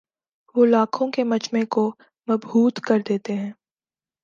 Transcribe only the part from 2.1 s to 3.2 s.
مبہوت کر